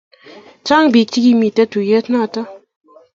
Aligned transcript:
Chang 0.65 0.87
pik 0.93 1.07
che 1.11 1.19
kimiten 1.25 1.69
tuyet 1.71 2.05
noton 2.11 2.47